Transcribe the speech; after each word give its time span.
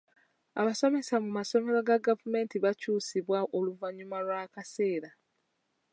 Abasomesa 0.59 1.15
mu 1.23 1.29
masomero 1.37 1.79
ga 1.87 1.97
gavumenti 2.07 2.55
bakyusibwa 2.65 3.39
oluvannyuma 3.57 4.17
lw'akaseera. 4.25 5.09